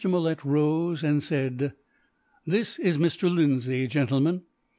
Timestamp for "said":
1.21-1.73